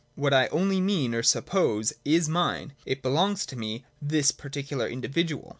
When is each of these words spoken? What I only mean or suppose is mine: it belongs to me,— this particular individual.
What 0.15 0.33
I 0.33 0.47
only 0.47 0.81
mean 0.81 1.13
or 1.13 1.21
suppose 1.21 1.93
is 2.03 2.27
mine: 2.27 2.73
it 2.87 3.03
belongs 3.03 3.45
to 3.45 3.55
me,— 3.55 3.85
this 4.11 4.31
particular 4.31 4.87
individual. 4.87 5.49